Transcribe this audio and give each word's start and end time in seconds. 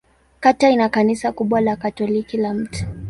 Kata 0.39 0.69
ina 0.69 0.89
kanisa 0.89 1.31
kubwa 1.31 1.61
la 1.61 1.75
Katoliki 1.75 2.37
la 2.37 2.53
Mt. 2.53 2.85